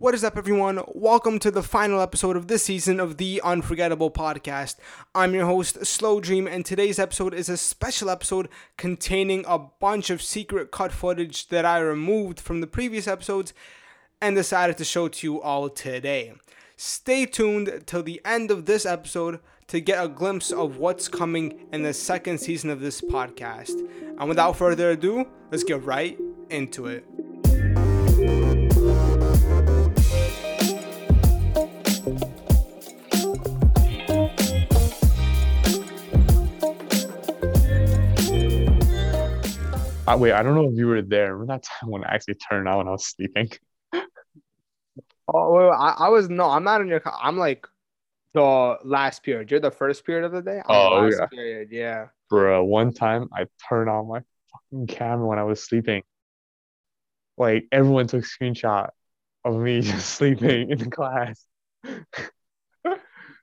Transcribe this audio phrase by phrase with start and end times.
[0.00, 0.80] What is up, everyone?
[0.94, 4.76] Welcome to the final episode of this season of the Unforgettable Podcast.
[5.12, 10.10] I'm your host, Slow Dream, and today's episode is a special episode containing a bunch
[10.10, 13.52] of secret cut footage that I removed from the previous episodes
[14.20, 16.32] and decided to show to you all today.
[16.76, 21.66] Stay tuned till the end of this episode to get a glimpse of what's coming
[21.72, 23.84] in the second season of this podcast.
[24.16, 26.16] And without further ado, let's get right
[26.50, 27.04] into it.
[40.08, 41.34] Uh, wait, I don't know if you were there.
[41.34, 43.50] Remember that time when I actually turned out when I was sleeping?
[45.30, 47.02] Oh, well, I, I was no, I'm not in your.
[47.04, 47.66] I'm like
[48.32, 49.50] the last period.
[49.50, 50.62] You're the first period of the day.
[50.64, 51.26] I'm Oh, last yeah.
[51.26, 51.68] period.
[51.70, 52.06] Yeah.
[52.30, 54.20] Bro, one time I turned on my
[54.70, 56.02] fucking camera when I was sleeping.
[57.36, 58.88] Like everyone took screenshot
[59.44, 61.44] of me just sleeping in the class.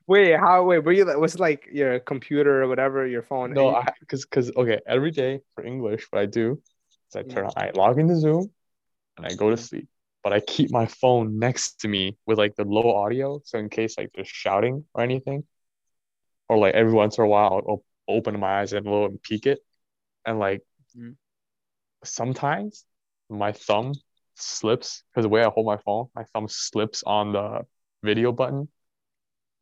[0.06, 0.64] Wait, how?
[0.64, 1.04] Wait, were you?
[1.04, 3.52] like- Was it like your computer or whatever, your phone?
[3.52, 6.62] No, because because okay, every day for English, what I do
[7.10, 7.50] is I turn Yeah.
[7.50, 8.52] on, I log into Zoom
[9.16, 9.88] and I go to sleep.
[10.22, 13.68] But I keep my phone next to me with like the low audio, so in
[13.68, 15.44] case like there's shouting or anything,
[16.48, 19.20] or like every once in a while I'll op- open my eyes and low and
[19.22, 19.58] peek it,
[20.24, 20.62] and like
[20.96, 21.16] Mhm.
[22.04, 22.84] sometimes
[23.28, 23.94] my thumb
[24.34, 27.66] slips because the way I hold my phone, my thumb slips on the
[28.02, 28.68] video button.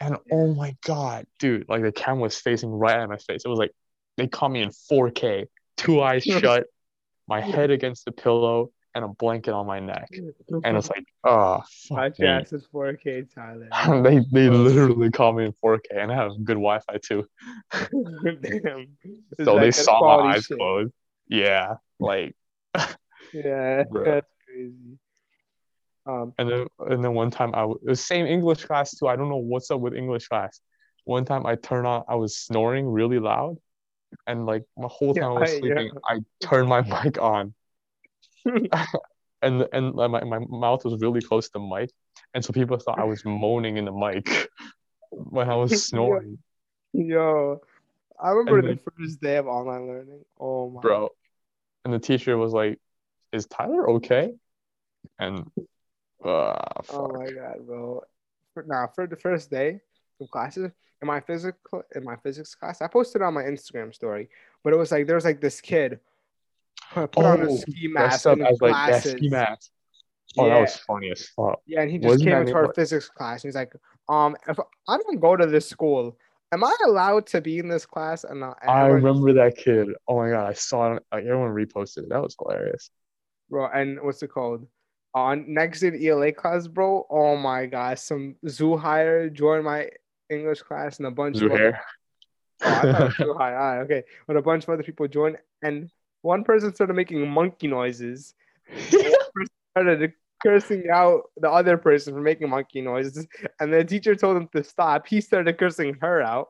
[0.01, 3.43] And oh my God, dude, like the camera was facing right at my face.
[3.45, 3.73] It was like
[4.17, 6.67] they caught me in 4K, two eyes shut,
[7.27, 10.09] my head against the pillow, and a blanket on my neck.
[10.63, 13.69] And it's like, oh, My fuck is 4K, Tyler.
[14.03, 17.27] They they literally caught me in 4K, and I have good Wi-Fi too.
[18.43, 18.97] Damn.
[19.45, 20.59] So they saw my eyes shit.
[20.59, 20.93] closed.
[21.29, 22.37] Yeah, like,
[23.33, 24.05] Yeah, Bruh.
[24.05, 24.99] that's crazy.
[26.07, 29.09] Um, and then and then one time I was same English class too.
[29.09, 30.61] I don't know what's up with English class.
[31.05, 33.57] One time I turned on, I was snoring really loud,
[34.27, 37.55] and like my whole time I was Yeah, sleeping, I turned my mic on,
[39.43, 41.91] and and my my mouth was really close to the mic,
[42.35, 44.49] and so people thought I was moaning in the mic
[45.11, 46.39] when I was snoring,
[46.93, 47.61] yo,
[48.23, 50.25] I remember And the then- first day of online learning.
[50.39, 50.81] Oh my.
[50.83, 51.09] bro.
[51.85, 52.79] And the teacher was like,
[53.33, 54.33] "Is Tyler okay?"
[55.19, 55.51] And
[56.25, 56.55] uh,
[56.93, 58.03] Oh my god, bro.
[58.55, 59.81] For, nah, for the first day
[60.21, 60.71] of classes
[61.03, 64.29] in my physical in my physics class, I posted on my Instagram story,
[64.63, 66.01] but it was like there was like this kid
[66.93, 69.13] put on a Oh, ski mask up in as like glasses.
[69.13, 69.71] ski mask.
[70.37, 71.61] Oh, yeah, that was funny as fuck.
[71.67, 73.73] yeah, and he just wasn't came into our what- physics class and he's like,
[74.09, 74.59] um, if
[74.89, 76.17] I don't go to this school,
[76.53, 78.25] am I allowed to be in this class?
[78.25, 79.89] And, and I everyone- remember that kid.
[80.09, 81.03] Oh my god, I saw it.
[81.13, 82.09] Like everyone reposted it.
[82.09, 82.91] That was hilarious.
[83.51, 83.67] bro.
[83.69, 84.67] And what's it called?
[85.15, 87.07] On next the ELA class, bro.
[87.09, 89.89] Oh my gosh, some zoo hire joined my
[90.29, 91.79] English class and a bunch of other.
[92.63, 93.37] Oh, I thought it was too.
[93.39, 94.03] Ah, okay.
[94.27, 95.89] But a bunch of other people joined, and
[96.23, 98.35] one person started making monkey noises.
[99.77, 103.27] Started cursing out the other person for making monkey noises,
[103.59, 105.07] and the teacher told him to stop.
[105.07, 106.49] He started cursing her out.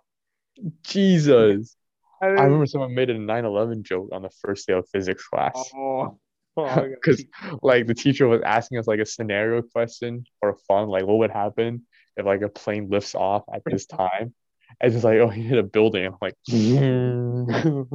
[0.82, 1.74] Jesus.
[2.20, 5.70] And I remember someone made a 9/11 joke on the first day of physics class.
[5.74, 6.18] Oh.
[6.56, 7.24] Because
[7.62, 11.30] like the teacher was asking us like a scenario question for fun, like what would
[11.30, 14.34] happen if like a plane lifts off at this time?
[14.80, 16.06] And it's just like, oh, he hit a building.
[16.06, 16.34] I'm like,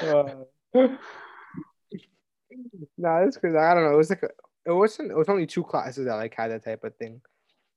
[0.00, 0.22] Uh,
[2.96, 3.94] nah, that's because I don't know.
[3.94, 4.28] It was like a,
[4.66, 5.10] it wasn't.
[5.10, 7.20] It was only two classes that like had that type of thing.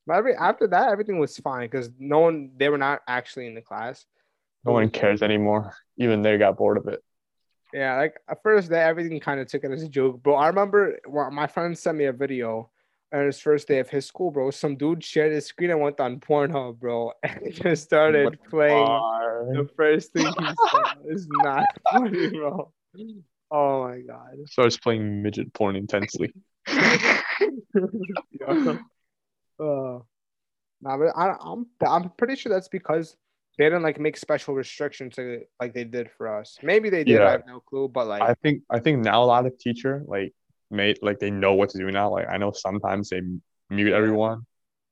[0.06, 3.56] But every after that, everything was fine because no one they were not actually in
[3.56, 4.06] the class.
[4.66, 5.74] no one cares anymore.
[5.97, 7.03] Even they got bored of it.
[7.73, 10.35] Yeah, like at first day, everything kind of took it as a joke, bro.
[10.35, 12.69] I remember well, my friend sent me a video
[13.11, 14.51] on his first day of his school, bro.
[14.51, 18.85] Some dude shared his screen and went on Pornhub, bro, and he just started playing
[19.53, 20.31] the first thing he
[20.69, 20.94] saw.
[21.09, 22.72] is not funny, bro.
[23.50, 24.38] Oh my god.
[24.45, 26.31] Starts playing midget porn intensely.
[26.67, 27.22] Yeah.
[29.59, 30.00] Uh,
[30.81, 33.15] nah, but I, I'm I'm pretty sure that's because
[33.57, 36.57] they didn't like make special restrictions to, like they did for us.
[36.63, 37.19] Maybe they did.
[37.19, 37.27] Yeah.
[37.27, 37.88] I have no clue.
[37.88, 40.33] But like, I think I think now a lot of teacher like
[40.71, 42.11] made like they know what to do now.
[42.11, 43.21] Like I know sometimes they
[43.69, 44.41] mute everyone.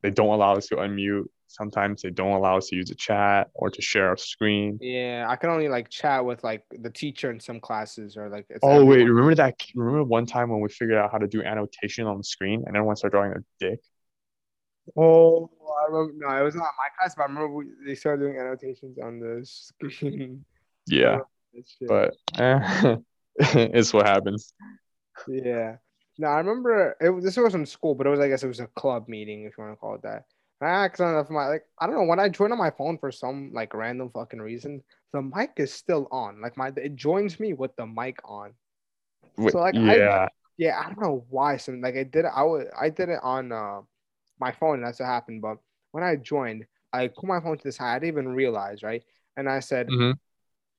[0.03, 1.25] They don't allow us to unmute.
[1.47, 4.79] Sometimes they don't allow us to use a chat or to share our screen.
[4.79, 8.45] yeah, I can only like chat with like the teacher in some classes or like.
[8.49, 9.55] It's Oh wait, remember that?
[9.75, 12.77] Remember one time when we figured out how to do annotation on the screen and
[12.77, 13.79] everyone started drawing their dick?
[14.97, 15.49] Oh,
[15.81, 16.13] I remember.
[16.27, 19.19] No, it was not my class, but I remember we, they started doing annotations on
[19.19, 20.43] the screen.
[20.87, 21.19] Yeah,
[21.87, 22.95] but eh,
[23.39, 24.53] it's what happens.
[25.27, 25.77] yeah,
[26.17, 27.09] No, I remember it.
[27.09, 28.19] was- This wasn't school, but it was.
[28.19, 30.25] I guess it was a club meeting, if you want to call it that.
[30.59, 31.63] And I accidentally left my like.
[31.79, 34.83] I don't know when I joined on my phone for some like random fucking reason.
[35.13, 36.41] The mic is still on.
[36.41, 38.53] Like my it joins me with the mic on.
[39.37, 40.27] Wait, So, like, I- yeah.
[40.57, 41.57] Yeah, I don't know why.
[41.57, 42.31] Some like I did it.
[42.35, 43.81] I was I did it on uh,
[44.41, 44.75] my phone.
[44.75, 45.41] And that's what happened.
[45.41, 45.59] But
[45.91, 47.95] when I joined, I put my phone to the side.
[47.95, 49.03] I didn't even realize, right?
[49.37, 50.15] And I said, Mhm.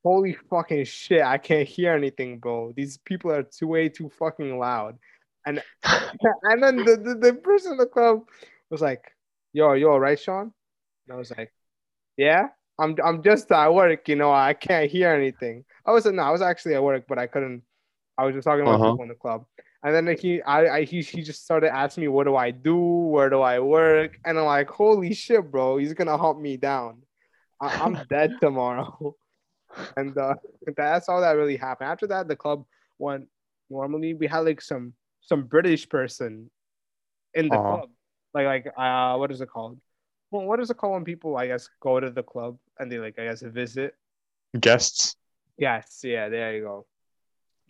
[0.03, 1.23] "Holy fucking shit!
[1.23, 2.73] I can't hear anything, bro.
[2.77, 4.99] These people are too way too fucking loud."
[5.47, 5.63] And
[6.43, 8.29] and then the, the, the person in the club
[8.71, 9.17] was like,
[9.55, 10.53] "Yo, yo, all right, Sean?"
[11.07, 11.53] And I was like,
[12.17, 12.49] "Yeah."
[12.79, 14.33] I'm, I'm just at work, you know.
[14.33, 15.65] I can't hear anything.
[15.87, 17.63] I was no, I was actually at work, but I couldn't.
[18.17, 18.91] I was just talking about Uh-huh.
[18.93, 19.45] people in the club.
[19.85, 22.77] And then he, I, I, he, he just started asking me, "What do I do?
[22.79, 25.79] Where do I work?" And I'm like, "Holy shit, bro!
[25.79, 27.03] He's gonna hunt me down.
[27.61, 29.17] I, I'm dead tomorrow."
[29.97, 30.35] And uh,
[30.77, 31.91] that's all that really happened.
[31.91, 32.65] After that, the club
[32.99, 33.27] went.
[33.71, 36.51] Normally, we had like some some British person
[37.35, 37.69] in the Uh-huh.
[37.79, 37.91] club,
[38.35, 39.81] like like uh, what is it called?
[40.31, 42.99] Well, what is it called when people, I guess, go to the club and they
[42.99, 43.95] like, I guess, visit?
[44.59, 45.17] Guests.
[45.59, 46.87] Yes, yeah, there you go.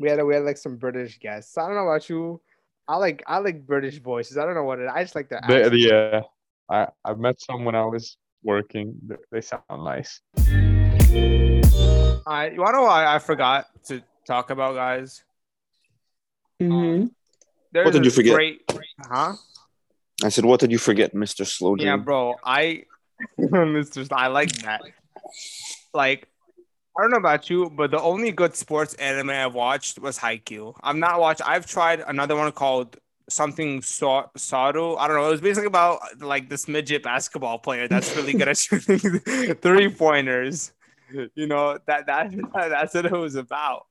[0.02, 1.56] We had we had like some British guests.
[1.56, 2.40] I don't know about you.
[2.88, 4.36] I like I like British voices.
[4.36, 4.88] I don't know what it.
[4.92, 5.78] I just like the They, accent.
[5.78, 6.22] yeah.
[6.68, 8.96] I I met some when I was working.
[9.06, 10.20] They, they sound nice.
[12.26, 15.22] I you wanna know what I, I forgot to talk about, guys?
[16.60, 17.06] Mm-hmm.
[17.70, 18.34] There's What did you forget?
[18.34, 18.62] Great,
[18.98, 19.34] huh?
[20.24, 21.46] I said, what did you forget, Mr.
[21.46, 22.34] Slow Yeah, bro.
[22.44, 22.84] I,
[23.38, 24.06] Mr.
[24.12, 24.82] I like that.
[25.94, 26.28] Like,
[26.96, 30.74] I don't know about you, but the only good sports anime I've watched was Haikyuu.
[30.82, 31.40] I'm not watch.
[31.44, 32.98] I've tried another one called
[33.30, 34.96] something so- Saru.
[34.96, 35.26] I don't know.
[35.26, 39.88] It was basically about like this midget basketball player that's really good at shooting three
[39.88, 40.72] pointers.
[41.34, 43.86] You know that that that's what it was about.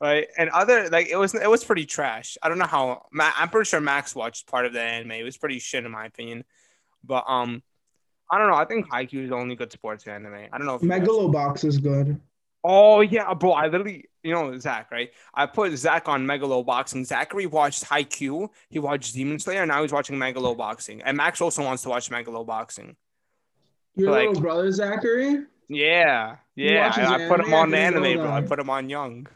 [0.00, 2.38] Right, and other like it was it was pretty trash.
[2.42, 3.06] I don't know how.
[3.18, 5.12] I'm pretty sure Max watched part of the anime.
[5.12, 6.44] It was pretty shit in my opinion.
[7.04, 7.62] But um,
[8.32, 8.56] I don't know.
[8.56, 10.34] I think Haikyuu is the only good sports anime.
[10.52, 10.76] I don't know.
[10.76, 12.20] If Megalobox is good.
[12.62, 13.52] Oh yeah, bro.
[13.52, 15.10] I literally, you know, Zach, right?
[15.34, 17.06] I put Zach on Megaloboxing.
[17.06, 18.48] Zachary watched Haikyuu.
[18.68, 19.64] He watched Demon Slayer.
[19.66, 21.02] Now he's watching Megaloboxing.
[21.04, 22.94] And Max also wants to watch Megaloboxing.
[23.96, 25.44] Your Like- little brother Zachary.
[25.68, 26.92] Yeah, yeah.
[26.96, 28.30] I, I put him on the anime, bro.
[28.30, 29.26] I put him on Young.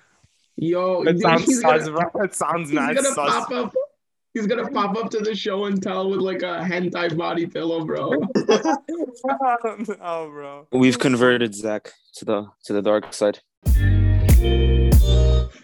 [0.56, 3.70] Yo, It sounds, gonna, it sounds gonna sus.
[4.42, 4.46] Pop up.
[4.46, 7.84] He's gonna pop up to the show and tell with like a hentai body pillow,
[7.84, 8.12] bro.
[10.00, 10.66] oh, bro.
[10.72, 13.40] We've converted Zach to the to the dark side.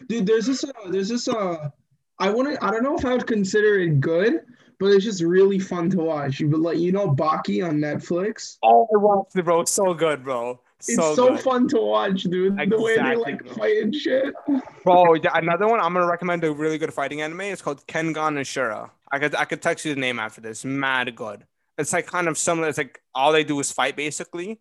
[0.09, 0.65] Dude, there's this.
[0.65, 1.29] Uh, there's this.
[1.29, 1.71] Uh,
[2.19, 2.63] I wouldn't.
[2.63, 4.41] I don't know if I would consider it good,
[4.79, 6.41] but it's just really fun to watch.
[6.41, 8.59] You but like you know Baki on Netflix.
[8.63, 9.65] Oh, I watched it, bro.
[9.65, 10.61] So good, bro.
[10.81, 12.57] It's So, so, fun to watch, dude.
[12.57, 14.35] the way they Exactly, like fight and shit.
[14.85, 17.43] Bro, yeah, another one I'm gonna recommend a really good fighting anime.
[17.43, 18.91] It's called Kengan Ashura.
[19.13, 20.65] I could I could text you the name after this.
[20.65, 21.45] Mad good.
[21.77, 22.69] It's like kind of similar.
[22.69, 24.59] It's like all they do is fight basically.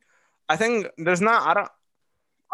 [0.50, 1.70] I think there's not I don't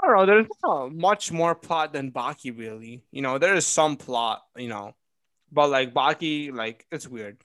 [0.04, 3.04] I don't know, there's not much more plot than Baki really.
[3.12, 4.94] You know, there is some plot, you know.
[5.52, 7.38] But like Baki, like it's weird.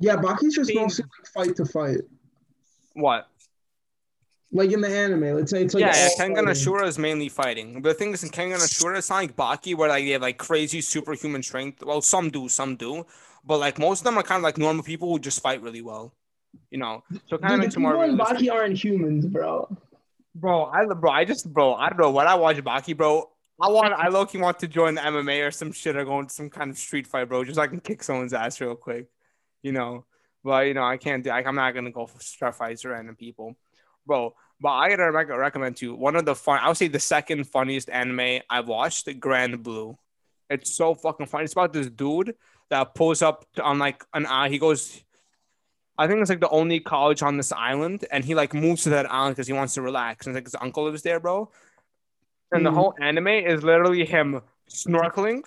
[0.00, 1.98] Yeah, Baki's just mostly like fight to fight.
[2.94, 3.28] What?
[4.50, 6.48] Like in the anime, let's say it's like yeah, yeah, Kengan.
[6.48, 7.82] Ashura is mainly fighting.
[7.82, 10.22] But the thing is, in Kengan Ashura, it's not like Baki where like they have
[10.22, 11.84] like crazy superhuman strength.
[11.84, 13.04] Well, some do, some do,
[13.44, 15.82] but like most of them are kind of like normal people who just fight really
[15.82, 16.14] well.
[16.70, 17.94] You know, so it kind of makes more.
[17.94, 19.68] Baki aren't humans, bro.
[20.34, 23.28] Bro, I bro, I just bro, I don't know when I watch Baki, bro.
[23.60, 26.20] I want, I low key want to join the MMA or some shit or go
[26.20, 28.76] into some kind of street fight, bro, just so I can kick someone's ass real
[28.76, 29.08] quick,
[29.62, 30.04] you know.
[30.44, 31.30] But you know, I can't do.
[31.30, 33.56] Like, I'm not gonna go for street fights or random people,
[34.08, 34.34] bro.
[34.60, 36.58] But I gotta rec- recommend to you one of the fun.
[36.60, 39.96] I would say the second funniest anime I've watched, Grand Blue.
[40.50, 41.44] It's so fucking funny.
[41.44, 42.34] It's about this dude
[42.70, 44.48] that pulls up on like an eye.
[44.48, 45.04] He goes,
[45.96, 48.90] I think it's like the only college on this island, and he like moves to
[48.90, 50.26] that island because he wants to relax.
[50.26, 51.50] And it's like his uncle lives there, bro.
[52.50, 52.74] And the Mhm.
[52.74, 55.42] whole anime is literally him snorkeling,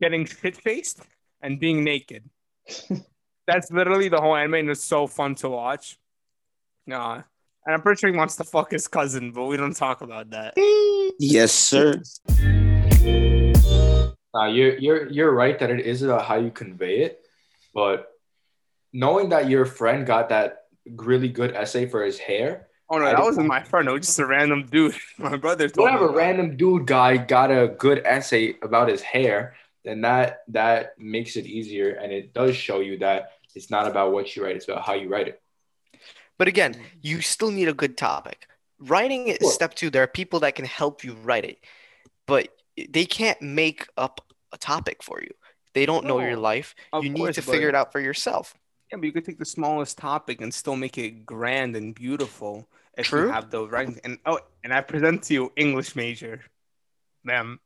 [0.00, 1.02] getting shit faced,
[1.42, 2.28] and being naked.
[3.46, 5.98] That's literally the whole anime, and it's so fun to watch.
[6.86, 7.22] Nah.
[7.66, 10.30] And I'm pretty sure he wants to fuck his cousin, but we don't talk about
[10.30, 10.54] that.
[11.18, 12.02] Yes, sir.
[14.32, 17.20] Uh, you're you're you're right that it is about how you convey it,
[17.74, 18.12] but
[18.92, 23.12] knowing that your friend got that really good essay for his hair, Oh no, I
[23.12, 23.88] that wasn't my friend.
[23.88, 24.96] It was just a random dude.
[25.18, 25.92] My brother told me.
[25.92, 30.98] whatever about random dude guy got a good essay about his hair, then that that
[30.98, 34.56] makes it easier, and it does show you that it's not about what you write;
[34.56, 35.40] it's about how you write it.
[36.40, 37.20] But again, you mm-hmm.
[37.20, 38.46] still need a good topic.
[38.78, 39.90] Writing it is step two.
[39.90, 41.58] There are people that can help you write it,
[42.26, 42.48] but
[42.88, 45.28] they can't make up a topic for you.
[45.74, 46.74] They don't know your life.
[46.94, 48.54] of You need course, to figure it out for yourself.
[48.90, 52.70] Yeah, but you could take the smallest topic and still make it grand and beautiful
[52.96, 54.00] if you have the right.
[54.02, 56.40] And oh, and I present to you English major,
[57.22, 57.60] ma'am.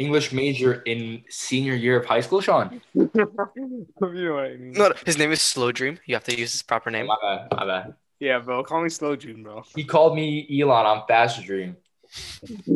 [0.00, 2.80] English major in senior year of high school, Sean.
[2.94, 4.72] you know what I mean?
[4.72, 5.98] No, no, his name is Slow Dream.
[6.06, 7.06] You have to use his proper name.
[7.06, 7.94] My bad, my bad.
[8.18, 8.64] Yeah, bro.
[8.64, 9.62] Call me Slow Dream, bro.
[9.76, 10.86] He called me Elon.
[10.86, 11.76] I'm Fast Dream.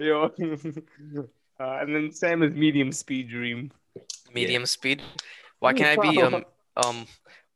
[0.00, 0.32] Yo.
[1.60, 3.72] Uh, and then Sam is medium speed dream.
[4.32, 5.02] Medium speed.
[5.58, 6.44] Why can't I be um
[6.76, 7.04] um?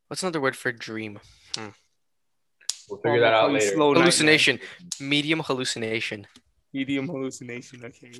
[0.08, 1.20] What's another word for dream?
[1.56, 3.74] We'll figure that out later.
[3.74, 4.02] Slow nightmare.
[4.02, 4.58] Hallucination.
[4.98, 6.26] Medium hallucination.
[6.72, 7.84] Medium hallucination.
[7.84, 8.12] Okay.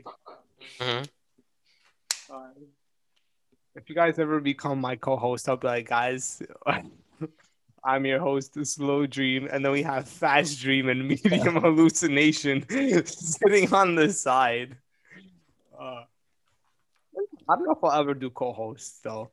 [0.81, 1.03] hmm
[2.31, 2.49] Uh,
[3.75, 6.43] if you guys ever become my co-host, I'll be like, guys,
[7.85, 12.65] I'm your host, Slow Dream, and then we have Fast Dream and Medium Hallucination
[13.07, 14.77] sitting on the side.
[15.79, 16.05] Uh,
[17.49, 19.31] I don't know if I'll ever do co-hosts though.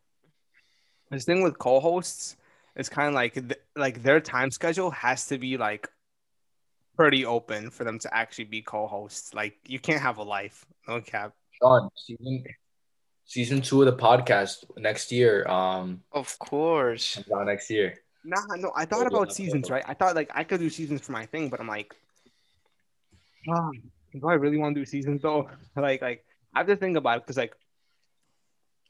[1.12, 2.38] This thing with co-hosts
[2.76, 5.90] is kind of like th- like their time schedule has to be like
[7.00, 9.34] pretty open for them to actually be co-hosts.
[9.34, 11.32] Like you can't have a life, no cap.
[11.62, 12.44] Sean, season
[13.24, 15.48] season two of the podcast next year.
[15.48, 17.16] Um, Of course.
[17.16, 17.96] comes next year.
[18.26, 19.34] Nah, no, I thought Oh, about yeah.
[19.40, 19.84] seasons, right?
[19.88, 21.96] I thought like I could do seasons for my thing, but I'm like,
[23.48, 23.70] ah,
[24.12, 25.50] do I really want to do seasons though?
[25.78, 27.56] like, like I have to think about it because like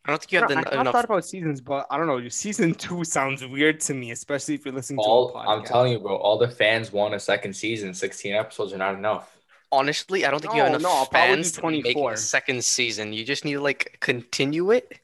[0.06, 0.92] I don't think you have I, the I have enough.
[0.92, 2.28] thought about seasons, but I don't know.
[2.30, 5.52] Season two sounds weird to me, especially if you're listening All to a podcast.
[5.52, 6.16] I'm telling you, bro.
[6.18, 7.94] All the fans want a second season.
[7.96, 9.36] 16 episodes are not enough.
[9.72, 11.78] Honestly, I don't think you have No, enough no, I'll probably do fans to be
[11.78, 12.14] making 24.
[12.14, 13.14] a second season.
[13.14, 15.00] You just need to like continue it.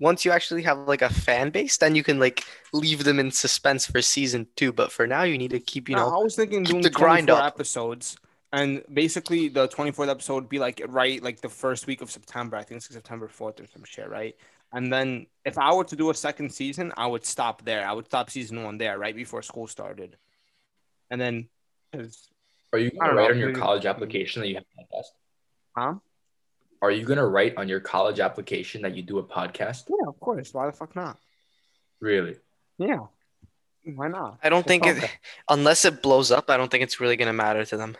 [0.00, 3.30] Once you actually have like a fan base, then you can like leave them in
[3.32, 4.72] suspense for season two.
[4.72, 6.90] But for now, you need to keep you No, know I was thinking doing the
[6.90, 7.46] grind 24 up.
[7.46, 8.16] episodes,
[8.54, 12.56] and basically the 24th episode would be like right like the first week of September.
[12.56, 14.36] I think it's September 4th or some shit, right?
[14.72, 17.84] And then if I were to do a second season, I would stop there.
[17.86, 20.16] I would stop season one there, right before school started,
[21.10, 21.48] and then
[21.90, 22.28] because
[22.72, 25.10] Are you gonna write know, on your college application that you have a podcast?
[25.76, 25.94] Huh?
[26.80, 29.90] Are you gonna write on your college application that you do a podcast?
[29.90, 30.54] yeah, of course.
[30.54, 31.18] Why the fuck not?
[32.00, 32.36] Really?
[32.78, 33.00] Yeah,
[33.84, 34.38] why not?
[34.44, 35.10] I don't think it,
[35.48, 37.96] unless it blows up, I don't think it's really gonna matter to them.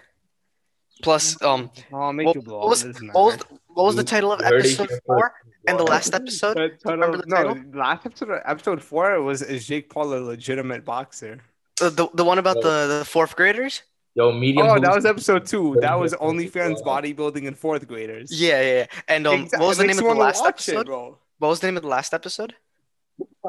[1.03, 4.05] Plus, um, I'll make what, you blow what was, what was the, what was the
[4.05, 5.35] title of episode four
[5.67, 6.57] and the last episode?
[6.57, 7.63] The title- remember the no, title?
[7.75, 11.41] last episode, episode four was is Jake Paul a legitimate boxer?
[11.81, 13.83] The, the, the one about the, the fourth graders?
[14.15, 14.69] Yo, medium.
[14.69, 15.77] Oh, that was episode two.
[15.81, 18.31] That was Medium OnlyFans bodybuilding in fourth graders.
[18.31, 18.87] Yeah, yeah, yeah.
[19.09, 20.87] And um, Exact- what was the name of the last watch it, episode?
[20.87, 21.19] bro.
[21.39, 22.55] What was the name of the last episode?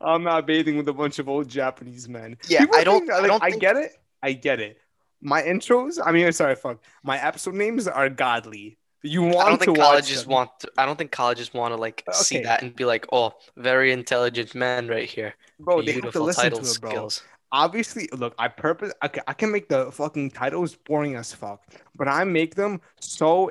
[0.00, 2.36] I'm not bathing with a bunch of old Japanese men.
[2.48, 3.92] Yeah, People I don't- think- I like, don't I get it.
[4.22, 4.78] I get it.
[5.24, 5.98] My intros.
[6.04, 6.78] I mean, sorry, fuck.
[7.02, 8.78] My episode names are godly.
[9.02, 10.50] You want I don't to think colleges want.
[10.60, 13.32] To, I don't think colleges want to like uh, see that and be like, "Oh,
[13.56, 15.82] very intelligent man right here." bro.
[15.82, 16.90] They have to listen to it, bro.
[16.90, 17.22] skills.
[17.52, 18.34] Obviously, look.
[18.38, 18.92] I purpose.
[19.04, 21.64] Okay, I can make the fucking titles boring as fuck,
[21.96, 23.50] but I make them so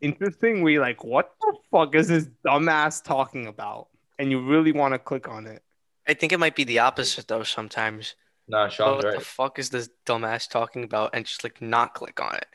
[0.00, 0.62] interesting.
[0.62, 3.88] We like, what the fuck is this dumbass talking about?
[4.18, 5.62] And you really want to click on it.
[6.06, 7.42] I think it might be the opposite though.
[7.42, 8.14] Sometimes,
[8.48, 9.18] Nah, Sean's what right.
[9.18, 11.10] the fuck is this dumbass talking about?
[11.14, 12.46] And just like not click on it.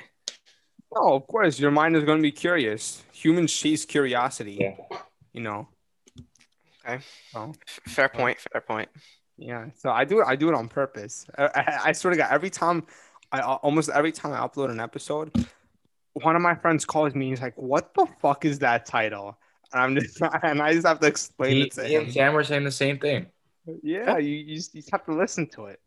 [0.96, 3.04] No, of course, your mind is going to be curious.
[3.12, 4.58] Humans chase curiosity.
[4.60, 4.98] Yeah.
[5.34, 5.68] You know.
[6.86, 7.04] Okay.
[7.32, 7.54] So,
[7.88, 8.38] Fair point.
[8.52, 8.90] Fair point.
[9.38, 9.66] yeah.
[9.78, 10.26] So I do it.
[10.28, 11.26] I do it on purpose.
[11.38, 12.86] I, I, I swear to God, every time,
[13.32, 15.32] I almost every time I upload an episode,
[16.14, 17.30] one of my friends calls me.
[17.30, 19.38] He's like, "What the fuck is that title?"
[19.72, 22.12] And I'm just, and I just have to explain Me, it to me and.
[22.12, 23.28] Sam were saying the same thing.
[23.84, 25.80] Yeah, you, you, just, you just have to listen to it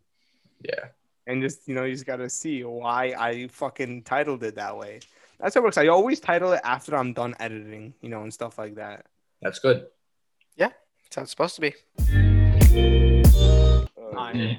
[0.63, 0.89] Yeah.
[1.27, 5.01] and just you know you just gotta see why I fucking titled it that way.
[5.41, 5.79] That's how it works.
[5.79, 9.07] I always title it after I'm done editing, you know, and stuff like that.
[9.41, 9.87] That's good.
[10.57, 10.69] Yeah,
[11.05, 11.75] that's how it's supposed to be.
[13.99, 14.37] Alright.
[14.37, 14.55] Yeah.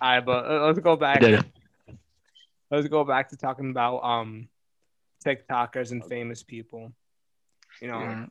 [0.00, 1.20] All right, but uh, let's go back.
[1.20, 1.44] Did.
[2.70, 4.48] Let's go back to talking about um
[5.24, 6.92] TikTokers and famous people.
[7.80, 8.30] You know, Mm.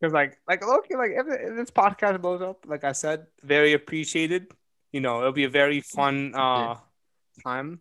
[0.00, 3.72] Because like like okay, like if, if this podcast blows up, like I said, very
[3.74, 4.46] appreciated.
[4.92, 6.76] You know, it'll be a very fun uh
[7.44, 7.80] time.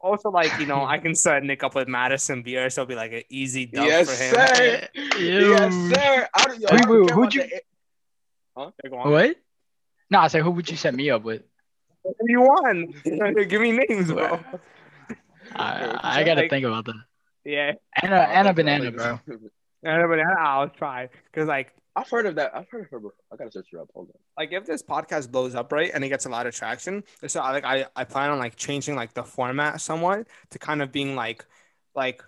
[0.00, 2.94] Also, like you know, I can set Nick up with Madison Beer, so it'll be
[2.94, 4.34] like an easy dub Yes, for him.
[4.54, 4.88] sir.
[4.94, 5.50] Ew.
[5.58, 6.28] Yes, sir.
[6.34, 7.60] I don't, yo, I Wait, don't wait, who'd you- the-
[8.84, 9.10] Yeah, go on.
[9.10, 9.36] What?
[10.10, 11.42] No, I said, who would you set me up with?
[12.04, 12.94] Who you want?
[13.48, 14.38] Give me names, bro.
[15.54, 17.02] I, I gotta Like- think about that.
[17.44, 19.20] Yeah, Anna, Anna Banana, bro.
[19.82, 22.54] Yeah, but I'll try because like I've heard of that.
[22.54, 23.14] I've heard of her before.
[23.32, 23.88] I gotta search her up.
[23.94, 24.20] Hold on.
[24.36, 27.40] like if this podcast blows up right and it gets a lot of traction so
[27.40, 30.92] I like I, I plan on like changing like the format somewhat to kind of
[30.92, 31.44] being like
[31.94, 32.22] like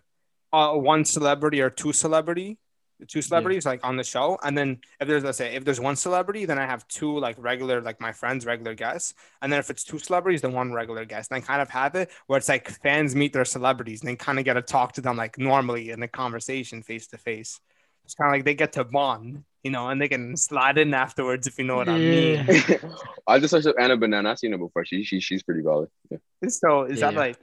[0.53, 2.59] uh, one celebrity or two celebrity,
[3.07, 5.97] two celebrities like on the show, and then if there's let's say if there's one
[5.97, 9.71] celebrity, then I have two like regular like my friends regular guests, and then if
[9.71, 11.31] it's two celebrities, then one regular guest.
[11.31, 14.17] And I kind of have it where it's like fans meet their celebrities and they
[14.17, 17.61] kind of get to talk to them like normally in a conversation face to face.
[18.05, 20.95] It's kind of like they get to bond, you know, and they can slide in
[20.95, 22.47] afterwards if you know what I mean.
[23.27, 24.31] I just searched up Anna Banana.
[24.31, 24.85] I've seen her before.
[24.85, 25.91] She, she she's pretty valid.
[26.11, 26.19] Yeah.
[26.49, 27.39] So is that like,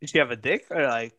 [0.00, 1.14] does she have a dick or like?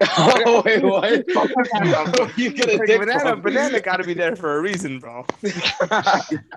[0.00, 2.38] Oh wait, what?
[2.38, 3.42] you get a Like, dick banana, from?
[3.42, 5.24] banana got to be there for a reason, bro.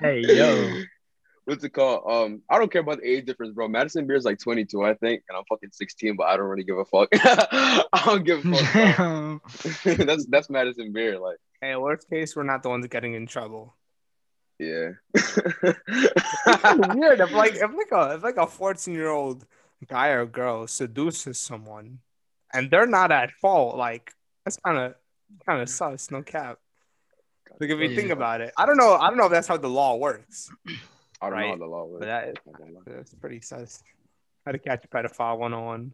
[0.01, 0.83] Hey yo.
[1.45, 2.03] What's it called?
[2.10, 3.67] Um, I don't care about the age difference, bro.
[3.67, 6.77] Madison Beer's like 22, I think, and I'm fucking 16, but I don't really give
[6.77, 7.10] a fuck.
[7.13, 9.83] I don't give a fuck.
[9.98, 13.75] That's that's Madison Beer, like, Hey, worst case, we're not the ones getting in trouble.
[14.60, 14.91] yeah.
[16.93, 17.19] Weird.
[17.19, 19.45] If like if like a if like a 14 year old
[19.88, 22.00] guy or girl seduces someone,
[22.53, 24.12] and they're not at fault, like
[24.46, 24.96] that's kind of
[25.46, 26.12] kind of sus.
[26.12, 26.58] No cap.
[27.60, 28.96] Like if you think about it, I don't know.
[28.96, 30.50] I don't know if that's how the law works,
[31.22, 32.05] I don't know how the law but works.
[32.05, 32.81] that is, I don't know.
[32.86, 33.84] that's pretty sus.
[34.46, 35.93] How to catch a pedophile 101.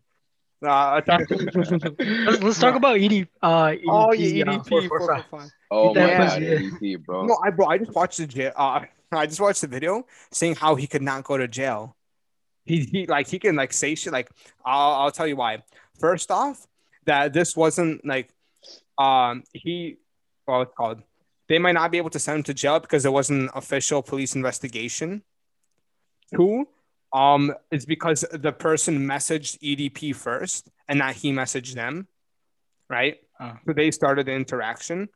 [0.62, 3.28] Nah, I thought- Let's, let's talk about ED.
[3.44, 4.68] Uh, EDP, Oh yeah, uh, EDP.
[4.70, 5.26] 445.
[5.30, 5.52] 445.
[5.70, 6.50] Oh That my god, yeah.
[6.56, 7.26] ADP, bro.
[7.26, 8.54] No, I bro, I just watched the jail.
[8.56, 11.96] Uh, I just watched the video saying how he could not go to jail.
[12.66, 14.30] He, he like he can like say shit like
[14.66, 15.64] I'll I'll tell you why.
[16.00, 16.68] First off,
[17.06, 18.30] that this wasn't like
[18.98, 19.98] um he
[20.48, 21.02] well, it's called.
[21.50, 24.02] They might not be able to send him to jail because it wasn't an official
[24.02, 25.24] police investigation.
[26.34, 26.68] Two,
[27.14, 32.08] um, it's because the person messaged EDP first and not he messaged them,
[32.90, 33.18] right?
[33.40, 33.54] Oh.
[33.66, 35.10] So they started the interaction.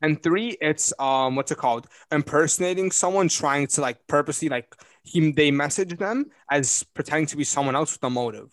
[0.00, 1.86] And three, it's um, what's it called?
[2.10, 4.74] Impersonating someone, trying to like purposely like
[5.04, 8.50] he they message them as pretending to be someone else with a motive.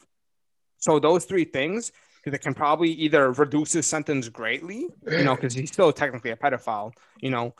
[0.80, 1.92] So those three things
[2.26, 6.36] that can probably either reduce his sentence greatly, you know, because he's still technically a
[6.36, 7.54] pedophile, you know,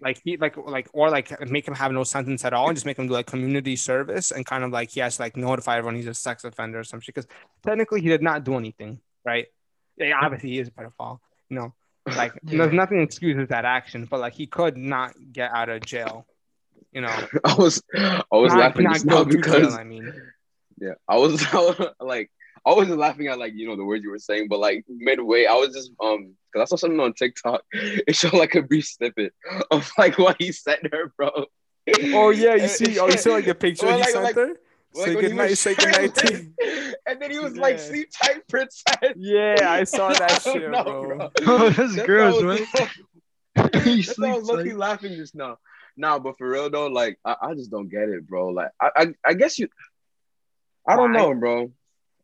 [0.00, 2.86] like he like like or like make him have no sentence at all and just
[2.86, 5.76] make him do like community service and kind of like he has to like notify
[5.76, 7.28] everyone he's a sex offender or some shit because
[7.64, 9.46] technically he did not do anything, right?
[9.96, 11.74] Yeah, obviously he is a pedophile, you know.
[12.06, 12.58] Like Yeah.
[12.58, 16.26] there's nothing excuses that action, but like he could not get out of jail,
[16.92, 17.14] you know.
[17.44, 20.10] I was I was not, laughing not just now because jail, I mean.
[20.80, 22.30] yeah, I was, I was like
[22.66, 25.46] I wasn't laughing at like you know the words you were saying, but like midway,
[25.46, 27.62] I was just um because I saw something on TikTok.
[27.72, 29.32] It showed like a brief snippet
[29.70, 31.30] of like what he sent her, bro.
[32.14, 34.34] Oh yeah, you see, oh you see like the picture Well, he like- sent like-
[34.36, 34.54] her.
[34.92, 38.08] Like, say when he goodnight, say goodnight to shirtless, and then he was like, "Sleep
[38.10, 41.30] tight, princess." Yeah, I saw that I shit, know, bro.
[41.46, 42.66] Oh, that's That's gross, why I man.
[43.54, 45.58] That's why I was sleeps lucky laughing just now.
[45.96, 48.48] Nah, but for real though, like I, I just don't get it, bro.
[48.48, 49.68] Like I, I, I guess you.
[50.88, 51.18] I don't Why?
[51.20, 51.70] know, bro.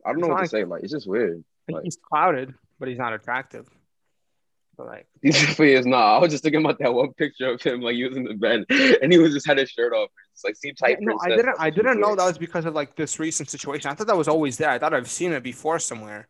[0.06, 0.64] I don't know It's what to say.
[0.64, 1.44] Like it's just weird.
[1.68, 3.68] Like He's clouded, but he's not attractive.
[4.76, 6.16] But like, He's he is not.
[6.16, 8.34] I was just thinking about that one picture of him, like he was in the
[8.34, 8.64] bed
[9.02, 10.10] and he was just had his shirt off.
[10.32, 10.98] It's like seem tight.
[11.00, 11.56] no, I didn't.
[11.58, 13.90] I didn't know that was because of like this recent situation.
[13.90, 14.70] I thought that was always there.
[14.70, 16.28] I thought I've seen it before somewhere.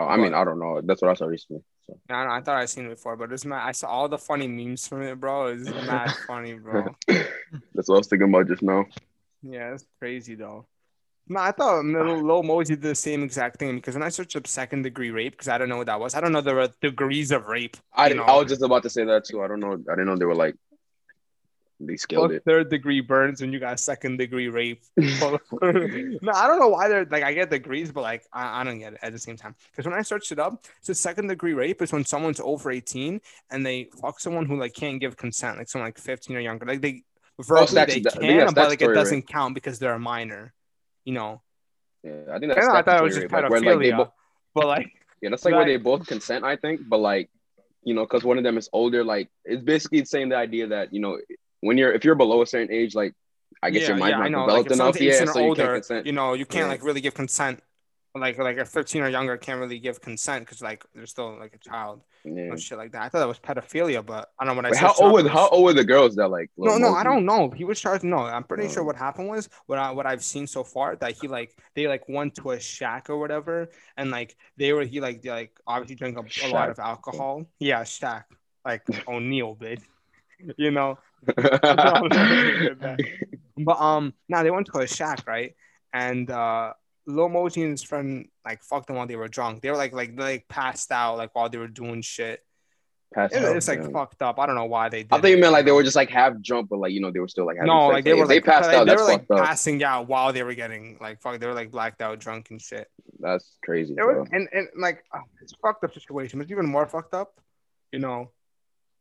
[0.00, 0.80] Oh, I mean, I don't know.
[0.84, 1.62] That's what I saw recently.
[1.86, 1.98] So.
[2.10, 3.66] I, know, I thought I'd seen it before, but it's mad.
[3.66, 5.48] I saw all the funny memes from it, bro.
[5.48, 6.94] It's mad funny, bro.
[7.08, 8.84] That's what I was thinking about just now.
[9.42, 10.66] Yeah, it's crazy though.
[11.28, 14.36] No, I thought Lil, Lil Mosey did the same exact thing because when I searched
[14.36, 16.14] up second degree rape, because I don't know what that was.
[16.14, 17.76] I don't know there were degrees of rape.
[17.94, 18.22] I, know.
[18.22, 19.42] I was just about to say that too.
[19.42, 19.74] I don't know.
[19.74, 20.56] I didn't know they were like
[21.80, 22.44] they scaled Fuck it.
[22.44, 24.82] third degree burns when you got second degree rape.
[24.96, 28.78] no, I don't know why they're like I get degrees, but like I, I don't
[28.78, 29.54] get it at the same time.
[29.70, 33.20] Because when I searched it up, so second degree rape is when someone's over 18
[33.50, 36.66] and they fuck someone who like can't give consent, like someone like 15 or younger.
[36.66, 37.02] Like they
[37.38, 39.94] oh, verbally statu- they that- I think can, but like it doesn't count because they're
[39.94, 40.54] a minor.
[41.08, 41.40] You know,
[42.04, 43.78] Yeah, I think I, that's know, I thought it was just rape, like, where, like,
[43.78, 44.10] they pedophilia,
[44.54, 44.90] but like
[45.22, 45.68] Yeah, that's like where Right.
[45.72, 46.82] they both consent, I think.
[46.86, 47.30] But like,
[47.82, 50.92] you know, because one of them is older, like it's basically saying the idea that
[50.92, 51.18] you know,
[51.60, 53.14] when you're if you're below a certain age, like
[53.62, 54.44] I guess yeah, your mind's yeah, not know.
[54.52, 56.06] Like developed enough, someone's 18 yeah, so you older, can't consent.
[56.06, 56.72] you know, you can't Yeah.
[56.72, 57.62] like really give consent.
[58.20, 61.54] Like like a 13 or younger can't really give consent because like they're still like
[61.54, 62.02] a child.
[62.24, 62.50] yeah.
[62.52, 63.02] or shit like that.
[63.02, 65.28] I thought that was pedophilia, but I don't know what I Wait, how old were
[65.28, 66.50] how old were the girls that like?
[66.58, 67.50] No, no, I don't know.
[67.50, 68.04] He was charged.
[68.04, 68.86] No, I'm pretty sure Oh.
[68.86, 72.08] what happened was what I what I've seen so far that he like they like
[72.08, 75.96] went to a shack or whatever, and like they were he like they, like obviously
[75.96, 77.46] drank a, a lot of alcohol.
[77.58, 78.26] Yeah, shack
[78.64, 79.82] like O'Neal, bitch.
[80.56, 80.96] You know,
[83.58, 85.54] but um, now they went to a shack, right?
[85.92, 86.74] And uh,
[87.08, 89.62] Mosey and friend like fucked them while they were drunk.
[89.62, 92.40] They were like like like passed out like while they were doing shit.
[93.14, 93.88] Passed It- out, it's like yeah.
[93.88, 94.38] fucked up.
[94.38, 95.12] I don't know why they did.
[95.12, 97.10] I thought you meant like they were just like half drunk, but like you know
[97.10, 97.92] they were still like having no, sex.
[97.94, 98.84] like they were if they like passed like, out.
[98.84, 99.46] They That's were like up.
[99.46, 101.40] passing out while they were getting like fuck.
[101.40, 102.86] They were like blacked out, drunk and shit.
[103.18, 104.20] That's crazy, bro.
[104.20, 106.42] was, and and like oh, it's a fucked up situation.
[106.42, 107.32] It's even more fucked up,
[107.92, 108.32] you know.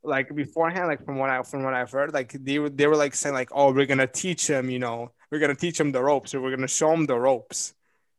[0.03, 2.95] Like beforehand, like from what I from what I've heard, like they were they were
[2.95, 6.01] like saying like, oh, we're gonna teach him, you know, we're gonna teach him the
[6.01, 7.73] ropes, or we're gonna show him the ropes,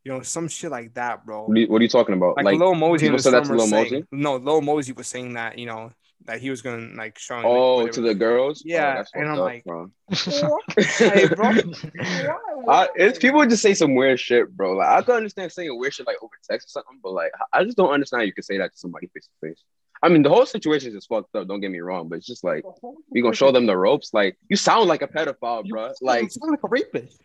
[0.09, 1.43] you know, some shit like that, bro.
[1.43, 2.35] What are you, what are you talking about?
[2.37, 4.05] Like, Like, Lil Mosey and said that to Lil saying, Mosey?
[4.11, 5.91] no, Lil Mosey was saying that, you know,
[6.25, 7.37] that he was gonna like show.
[7.37, 7.91] him, like, oh, whatever.
[7.93, 8.63] to the girls.
[8.65, 9.91] Yeah, oh, and I'm up, like, bro.
[10.09, 11.51] hey, bro,
[12.67, 14.73] I, it's people just say some weird shit, bro.
[14.73, 17.63] Like I can understand saying weird shit like over text or something, but like I
[17.63, 19.63] just don't understand how you can say that to somebody face to face.
[20.01, 21.47] I mean, the whole situation is just fucked up.
[21.47, 22.63] Don't get me wrong, but it's just like
[23.11, 24.11] you gonna show them the ropes.
[24.11, 25.93] Like you sound like a pedophile, bro.
[26.01, 27.21] Like you sound like a rapist.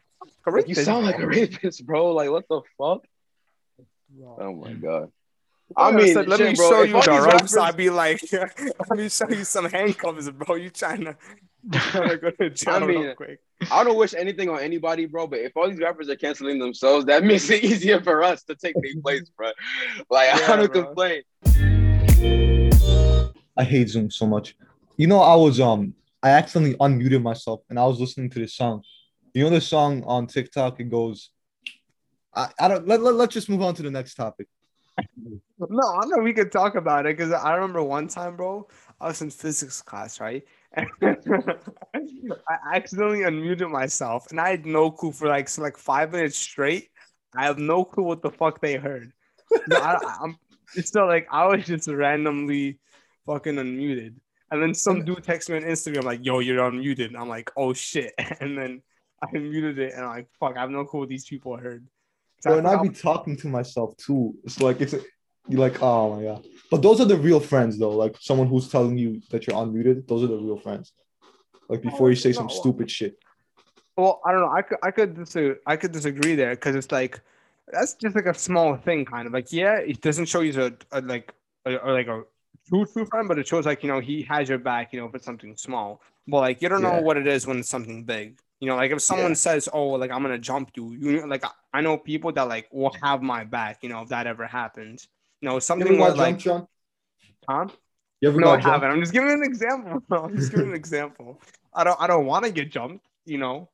[0.47, 2.13] A you sound like a rapist, bro.
[2.13, 3.05] Like what the fuck?
[4.39, 5.11] Oh my god.
[5.77, 7.57] I I mean, said, let shit, me bro, show you all the ropes.
[7.57, 10.57] I'd be like, let me show you some handcuffs, bro.
[10.57, 11.17] You trying to,
[11.73, 13.41] trying to go to jail I mean, real quick?
[13.73, 15.27] I don't wish anything on anybody, bro.
[15.27, 18.55] But if all these rappers are canceling themselves, that makes it easier for us to
[18.55, 19.51] take their place, bro.
[20.11, 20.85] Like Yeah, I don't bro.
[20.85, 21.23] complain.
[23.57, 24.57] I hate Zoom so much.
[24.97, 28.55] You know, I was um I accidentally unmuted myself and I was listening to this
[28.55, 28.83] song.
[29.35, 30.79] You know the song on TikTok?
[30.79, 31.31] It goes,
[32.35, 34.47] I, I don't let, let, let's just move on to the next topic.
[35.59, 38.69] No, I know we could talk about it because I remember one time, bro,
[39.01, 40.45] I was in physics class, right?
[40.75, 46.13] And I accidentally unmuted myself, and I had no clue for like so like five
[46.13, 46.91] minutes straight.
[47.37, 49.13] I have no clue what the fuck they heard.
[49.67, 50.39] No, I, I'm
[50.77, 52.79] it's still like I was just randomly
[53.27, 54.15] fucking unmuted,
[54.53, 57.51] and then some dude texted me on Instagram like, "Yo, you're unmuted." And I'm like,
[57.57, 58.83] "Oh shit!" And then
[59.33, 61.87] I muted it, and I'm like, "Fuck, I have no clue what these people heard."
[62.41, 64.35] So and I'd be talking to myself too.
[64.45, 64.95] It's like it's
[65.49, 66.47] you're like, oh my god.
[66.71, 67.91] But those are the real friends though.
[67.91, 70.93] Like someone who's telling you that you're unmuted, those are the real friends.
[71.69, 73.19] Like before you say some stupid shit.
[73.97, 74.53] Well, I don't know.
[74.53, 75.57] I could I could disagree.
[75.67, 77.21] I could disagree there because it's like
[77.69, 80.99] that's just like a small thing, kind of like yeah, it doesn't show you a,
[80.99, 81.33] a like
[81.65, 82.25] a, or like a
[82.69, 85.07] true true friend, but it shows like you know he has your back, you know,
[85.07, 86.01] if it's something small.
[86.27, 88.39] But like you don't know what it is when it's something big.
[88.61, 89.35] You know, like if someone Yeah.
[89.35, 92.69] says, "Oh, like I'm gonna jump you," you know, like I know people that like
[92.73, 93.79] will have my back.
[93.83, 95.09] You know, if that ever happens.
[95.41, 96.67] You know, something where like John?
[97.49, 97.67] huh?
[98.21, 98.91] You ever No, I haven't.
[98.91, 100.01] I'm just giving an example.
[100.11, 101.43] I'm just giving an example.
[101.75, 103.05] I don't I don't want to get jumped.
[103.27, 103.69] You know,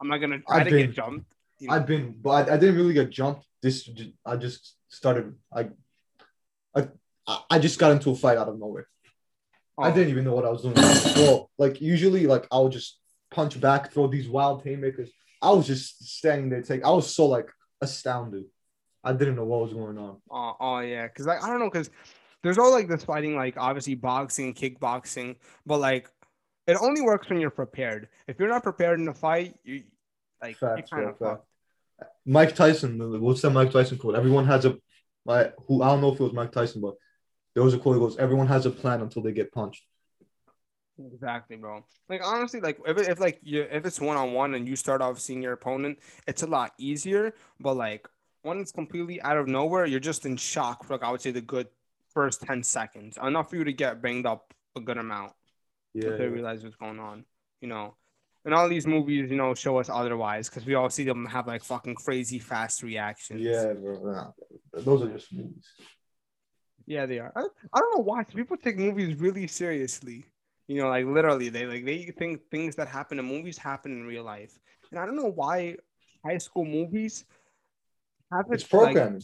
[0.00, 1.26] I'm not gonna try I've to been- get jumped.
[1.58, 1.74] you know?
[1.74, 3.44] I've been, but I, I didn't really get jumped.
[3.60, 3.90] This
[4.24, 5.34] I just started.
[5.52, 5.68] I,
[6.74, 6.88] I,
[7.50, 8.86] I just got into a fight out of nowhere.
[9.78, 9.94] I Oh.
[9.94, 10.74] didn't even know what I was doing.
[11.16, 12.98] well, like usually, like I'll just
[13.30, 15.10] punch back, throw these wild haymakers.
[15.42, 16.84] I was just standing there, take.
[16.84, 18.44] I was so like astounded.
[19.02, 20.18] I didn't know what was going on.
[20.30, 21.90] Oh, oh yeah, because like I don't know, because
[22.42, 26.10] there's all like this fighting, like obviously boxing, kickboxing, but like
[26.66, 28.08] it only works when you're prepared.
[28.28, 29.84] If you're not prepared in a fight, you
[30.42, 31.46] like Facts, kind of fucked.
[32.24, 33.20] Mike Tyson.
[33.20, 34.14] What's that Mike Tyson quote?
[34.14, 34.76] Everyone has a,
[35.24, 36.94] like, who I don't know if it was Mike Tyson, but
[37.54, 37.94] there was a quote.
[37.94, 39.84] That goes, "Everyone has a plan until they get punched."
[41.12, 41.84] Exactly, bro.
[42.08, 44.76] Like honestly, like if it, if like you if it's one on one and you
[44.76, 47.34] start off seeing your opponent, it's a lot easier.
[47.58, 48.08] But like
[48.42, 51.30] when it's completely out of nowhere, you're just in shock for like I would say
[51.30, 51.68] the good
[52.12, 55.32] first ten seconds, enough for you to get banged up a good amount.
[55.94, 56.30] Yeah, they yeah.
[56.30, 57.24] realize what's going on,
[57.60, 57.96] you know.
[58.44, 61.46] And all these movies, you know, show us otherwise because we all see them have
[61.46, 63.40] like fucking crazy fast reactions.
[63.42, 64.00] Yeah, bro.
[64.02, 64.30] Nah,
[64.72, 65.66] those are just movies.
[66.86, 67.32] yeah, they are.
[67.36, 67.40] I,
[67.72, 70.24] I don't know why people take movies really seriously.
[70.70, 74.06] You know, like literally, they like they think things that happen in movies happen in
[74.06, 74.56] real life,
[74.92, 75.74] and I don't know why
[76.24, 77.24] high school movies
[78.30, 79.22] have it It's like- programming.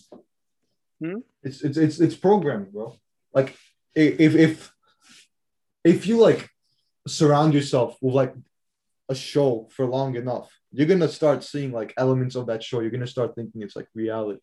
[1.00, 1.18] Hmm?
[1.44, 2.96] It's it's it's it's programming, bro.
[3.32, 3.54] Like
[3.94, 4.72] if if
[5.84, 6.50] if you like
[7.06, 8.34] surround yourself with like
[9.08, 12.80] a show for long enough, you're gonna start seeing like elements of that show.
[12.80, 14.40] You're gonna start thinking it's like reality.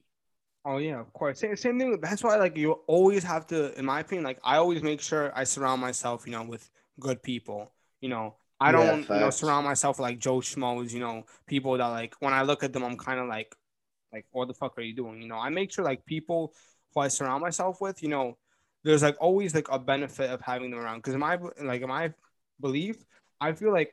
[0.64, 1.40] Oh yeah, of course.
[1.42, 2.00] Same, same thing.
[2.00, 5.34] That's why like you always have to, in my opinion, like I always make sure
[5.36, 7.74] I surround myself, you know, with good people.
[8.02, 11.78] You know, I don't, you know, surround myself with like Joe Schmoes, you know, people
[11.78, 13.56] that like when I look at them, I'm kind of like,
[14.12, 15.22] like, what the fuck are you doing?
[15.22, 16.54] You know, I make sure like people
[16.94, 18.38] who I surround myself with, you know,
[18.84, 21.00] there's like always like a benefit of having them around.
[21.00, 22.14] Because in my like in my
[22.60, 22.98] belief,
[23.42, 23.92] I feel like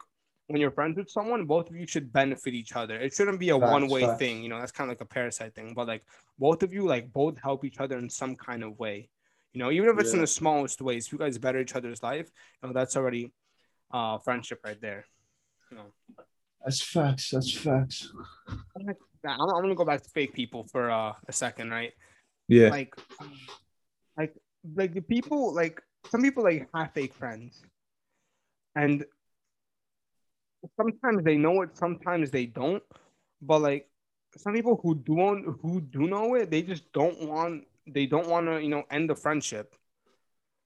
[0.49, 2.99] when you're friends with someone, both of you should benefit each other.
[2.99, 4.43] It shouldn't be a one way thing.
[4.43, 5.75] You know, that's kind of like a parasite thing.
[5.75, 6.05] But like
[6.39, 9.09] both of you, like both help each other in some kind of way.
[9.53, 12.03] You know, even if it's in the smallest ways, if you guys better each other's
[12.03, 12.31] life,
[12.63, 13.33] you know, that's already
[13.93, 15.05] uh friendship right there.
[15.71, 15.85] You know,
[16.65, 17.31] That's facts.
[17.31, 18.13] That's facts.
[18.47, 21.93] I'm, I'm gonna go back to fake people for uh, a second, right?
[22.49, 22.69] Yeah.
[22.69, 22.95] like
[24.17, 24.35] like
[24.75, 27.63] like the people like some people like have fake friends,
[28.75, 29.05] and
[30.77, 32.83] sometimes they know it, sometimes they don't.
[33.43, 33.89] But like
[34.37, 38.47] some people who don't who do know it, they just don't want they don't want
[38.47, 39.75] to you know end the friendship.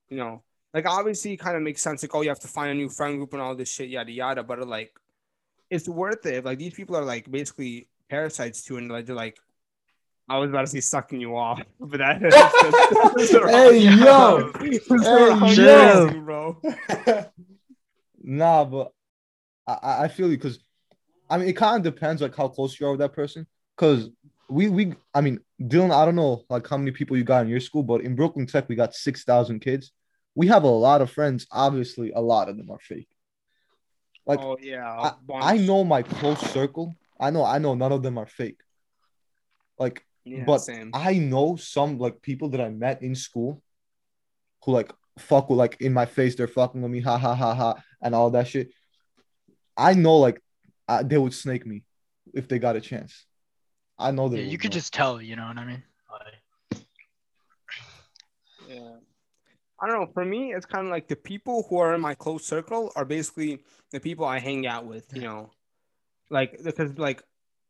[0.08, 2.02] You know, like obviously it kind of makes sense.
[2.02, 4.12] Like oh, you have to find a new friend group and all this shit, yada
[4.12, 4.42] yada.
[4.42, 4.92] But like,
[5.70, 6.44] it's worth it.
[6.44, 9.38] Like these people are like basically parasites too, and like they're like.
[10.26, 12.18] I was about to say sucking you off, but that.
[13.50, 14.52] Hey, yo!
[14.58, 16.20] hey yo!
[16.22, 16.62] bro.
[18.22, 18.92] nah, but
[19.66, 20.58] I- I, feel you because
[21.28, 23.46] I mean it kind of depends like how close you are with that person.
[23.76, 24.08] Cause
[24.48, 27.48] we we I mean Dylan, I don't know like how many people you got in
[27.48, 29.92] your school, but in Brooklyn Tech we got six thousand kids.
[30.34, 31.46] We have a lot of friends.
[31.50, 33.08] Obviously, a lot of them are fake.
[34.26, 35.12] Like oh yeah, I.
[35.54, 36.94] I know my close circle.
[37.20, 38.60] I know I know none of them are fake.
[39.78, 40.90] Like Yeah, but same.
[40.92, 43.62] I know some like people that I met in school
[44.64, 47.54] who like fuck with like in my face, they're fucking with me, ha ha ha
[47.54, 48.70] ha, and all that shit.
[49.76, 50.40] I know like
[50.88, 51.82] I, they would snake me
[52.32, 53.26] if they got a chance.
[53.98, 55.82] I know that Yeah, you could just tell, you know what I mean?
[56.10, 56.82] Like,
[58.68, 58.96] Yeah.
[59.80, 60.10] I don't know.
[60.14, 63.04] For me, it's kind of like the people who are in my close circle are
[63.04, 65.50] basically the people I hang out with, you know,
[66.30, 67.22] like because like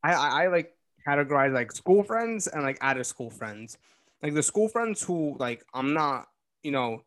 [0.03, 3.79] I I, I like categorize like school friends and like out of school friends.
[4.23, 6.29] Like the school friends who like I'm not,
[6.63, 7.03] you know,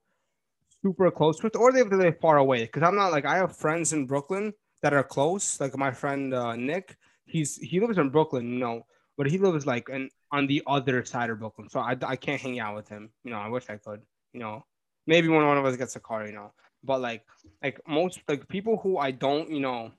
[0.81, 2.63] super close with, or they live far away.
[2.63, 5.59] Because I'm not like I have friends in Brooklyn that are close.
[5.59, 8.85] Like my friend uh, Nick, he's he lives in Brooklyn, you know,
[9.17, 12.39] but he lives like in, on the other side of Brooklyn, so I, I can't
[12.41, 13.09] hang out with him.
[13.23, 14.01] You know, I wish I could.
[14.33, 14.65] You know,
[15.07, 16.51] maybe when one of us gets a car, you know.
[16.83, 17.25] But like
[17.63, 19.91] like most like people who I don't you know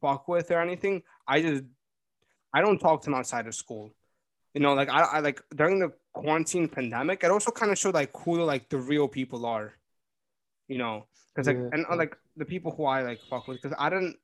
[0.00, 1.64] fuck with or anything, I just
[2.54, 3.90] I don't talk to them outside of school.
[4.54, 7.94] You know, like I, I like during the quarantine pandemic, it also kind of showed
[7.94, 9.72] like who like the real people are.
[10.68, 11.68] You know, because like Yeah.
[11.72, 14.16] and uh, like the people who I like fuck with, because I didn't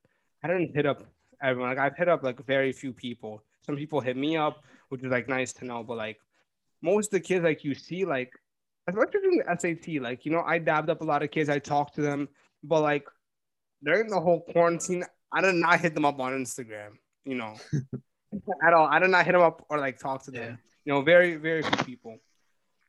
[0.43, 1.03] I didn't hit up
[1.43, 1.71] everyone.
[1.71, 3.43] Like I've hit up like very few people.
[3.69, 5.83] Some people hit me up, which is like nice to know.
[5.85, 6.19] But like
[6.81, 8.33] most of the kids like you see, like
[8.89, 11.51] especially during the SAT, like you know, I dabbed up a lot of kids.
[11.51, 12.31] I talked to them,
[12.65, 13.07] but like
[13.85, 16.93] during the whole quarantine, I did not hit them up on Instagram.
[17.27, 17.57] You know,
[18.67, 18.87] at all.
[18.87, 20.53] I did not hit them up or like talk to them.
[20.53, 20.57] Yeah.
[20.87, 22.17] You know, very very few people.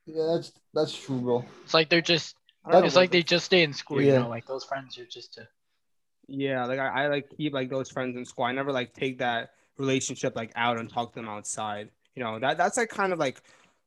[0.05, 1.45] Yeah, that's that's true, bro.
[1.65, 4.01] it's like they're just, I don't know it's about like they just stay in school,
[4.01, 4.13] Yeah.
[4.13, 5.45] you know, like those friends are just to.
[6.29, 8.45] Yeah, like I, I like keep like those friends in school.
[8.45, 11.89] I never like take that relationship like out and talk to them outside.
[12.15, 13.41] You know, that that's like kind of like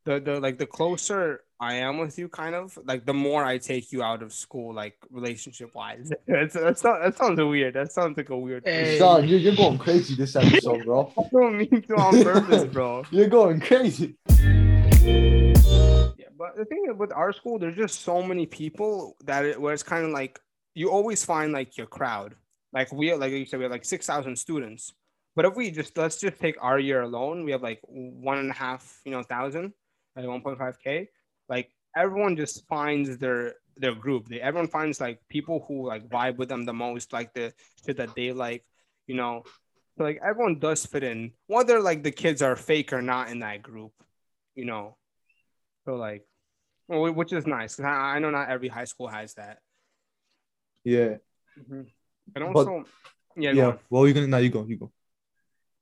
[0.04, 3.58] the the like the closer I am with you, kind of like the more I
[3.58, 6.10] take you out of school, like relationship wise.
[6.26, 7.74] It's, that's not, that sounds weird.
[7.74, 8.64] That sounds like a weird.
[8.64, 8.98] Hey.
[8.98, 11.12] Son, you're, you're going crazy this episode, bro.
[11.18, 13.04] I don't mean to on purpose, bro.
[13.12, 14.16] You're going crazy.
[14.26, 19.60] Yeah, but the thing is with our school, there's just so many people that it,
[19.60, 20.40] where it's kind of like
[20.74, 22.34] you always find like your crowd.
[22.72, 24.94] Like we like you said, we have like six thousand students.
[25.34, 28.50] But if we just let's just take our year alone, we have like one and
[28.50, 29.72] a half, you know, thousand,
[30.14, 31.08] like one point five k.
[31.48, 34.28] Like everyone just finds their their group.
[34.28, 37.52] They everyone finds like people who like vibe with them the most, like the
[37.84, 38.64] shit that they like,
[39.06, 39.44] you know.
[39.96, 43.40] So like everyone does fit in, whether like the kids are fake or not in
[43.40, 43.92] that group,
[44.54, 44.96] you know.
[45.84, 46.26] So like,
[46.88, 47.80] which is nice.
[47.80, 49.58] I, I know not every high school has that.
[50.84, 51.16] Yeah.
[51.58, 51.82] Mm-hmm.
[52.34, 52.84] And But- also,
[53.36, 53.76] yeah, Yeah.
[53.88, 54.64] Well, you're gonna now you go.
[54.64, 54.92] You go.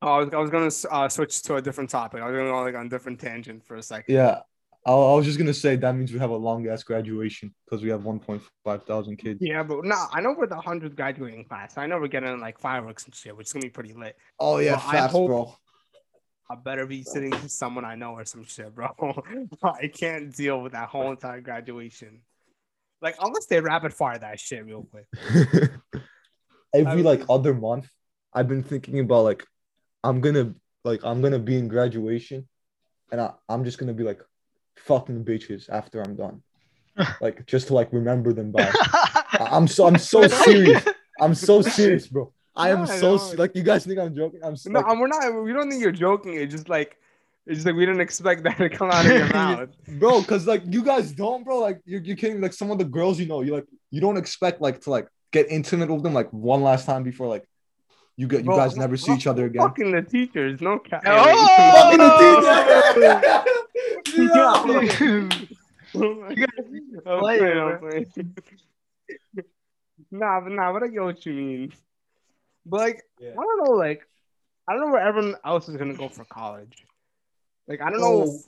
[0.02, 2.22] Oh, I was, I was gonna uh, switch to a different topic.
[2.22, 4.14] I was gonna go like on a different tangent for a second.
[4.14, 4.40] Yeah.
[4.86, 7.82] I, I was just gonna say that means we have a long ass graduation because
[7.82, 9.38] we have 1.5 thousand kids.
[9.42, 11.76] Yeah, but no, I know we're the hundredth graduating class.
[11.76, 14.16] I know we're getting like fireworks and shit, which is gonna be pretty lit.
[14.38, 15.54] Oh yeah, Well, I hope- bro.
[16.48, 18.88] I better be sitting with someone I know or some shit, bro.
[19.62, 22.22] I can't deal with that whole entire graduation.
[23.00, 25.06] Like unless they rapid fire that shit real quick.
[26.74, 27.88] Every like other month,
[28.32, 29.46] I've been thinking about like
[30.04, 32.48] I'm gonna like I'm gonna be in graduation,
[33.12, 34.20] and I, I'm just gonna be like
[34.76, 36.42] fucking bitches after I'm done,
[37.20, 38.70] like just to like remember them by.
[38.74, 39.16] I-
[39.52, 40.84] I'm so I'm so serious.
[41.20, 42.32] I'm so serious, bro.
[42.56, 44.40] I am No, so se- like you guys think I'm joking.
[44.42, 45.42] I'm so, No, like, we're not.
[45.44, 46.34] We don't think you're joking.
[46.34, 46.96] It's just like,
[47.46, 49.68] it's just like we didn't expect that to come out of your mouth.
[49.98, 51.58] bro, because like you guys don't, bro.
[51.60, 52.40] Like you're, you're kidding.
[52.40, 55.08] Like some of the girls you know, you like you don't expect like to like
[55.32, 57.44] get intimate with them like one last time before like
[58.20, 59.62] you get you Bro, guys never see each other again.
[59.62, 61.02] Fucking the teachers, no cap.
[61.06, 61.10] Oh!
[65.94, 66.46] I'm guys
[67.02, 68.06] playing, playing, I'm playing.
[70.10, 71.72] nah, but nah, but I get what you mean.
[72.66, 73.30] But like, Yeah.
[73.30, 74.06] I don't know, like,
[74.68, 76.76] I don't know where everyone else is gonna go for college.
[77.66, 78.24] Like, I don't know.
[78.28, 78.38] Oh,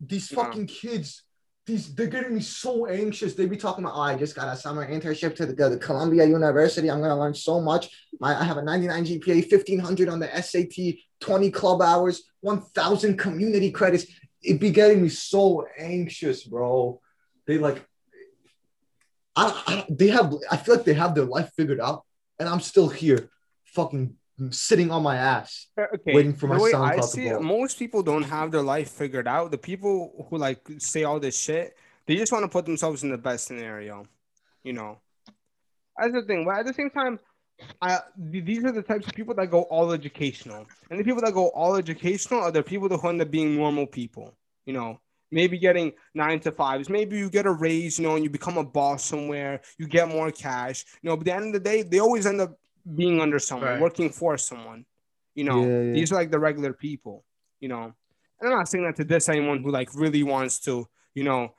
[0.00, 0.44] these Nah.
[0.44, 1.24] fucking kids,
[1.66, 3.34] these they're getting me so anxious.
[3.34, 6.90] They be talking about, oh, I just got a summer internship to the, Columbia University.
[6.90, 7.90] I'm gonna learn so much.
[8.20, 13.70] My, I have a 99 GPA, 1500 on the SAT, 20 club hours, 1000 community
[13.70, 14.06] credits.
[14.42, 17.00] It be getting me so anxious, bro.
[17.46, 17.84] They like,
[19.34, 20.34] I, I they have.
[20.50, 22.04] I feel like they have their life figured out,
[22.38, 23.30] and I'm still here,
[23.64, 24.16] fucking
[24.50, 25.66] sitting on my ass.
[25.78, 26.14] Uh, okay.
[26.14, 28.90] waiting for my the SoundCloud I to see it, most people don't have their life
[28.90, 29.50] figured out.
[29.50, 33.10] The people who like say all this shit, they just want to put themselves in
[33.10, 34.06] the best scenario.
[34.62, 34.98] You know,
[35.96, 36.44] that's the thing.
[36.44, 37.18] But at the same time,
[37.80, 41.34] I these are the types of people that go all educational, and the people that
[41.34, 44.34] go all educational are the people who end up being normal people.
[44.66, 46.88] You know, maybe getting nine to fives.
[46.88, 49.60] Maybe you get a raise, you know, and you become a boss somewhere.
[49.78, 50.84] You get more cash.
[51.02, 52.58] You know, but at the end of the day, they always end up
[52.94, 53.80] being under someone, Right.
[53.80, 54.84] working for someone.
[55.34, 55.92] You know, Yeah, yeah.
[55.92, 57.24] these are like the regular people.
[57.60, 57.84] You know,
[58.40, 61.54] and I'm not saying that to diss anyone who like really wants to, you know,